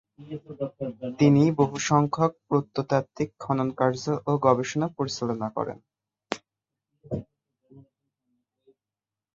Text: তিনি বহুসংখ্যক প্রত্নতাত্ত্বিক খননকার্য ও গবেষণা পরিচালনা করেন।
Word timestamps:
তিনি 1.19 1.43
বহুসংখ্যক 1.59 2.31
প্রত্নতাত্ত্বিক 2.47 3.29
খননকার্য 3.39 4.03
ও 4.25 4.31
গবেষণা 4.45 4.87
পরিচালনা 4.97 5.47
করেন। 5.57 5.77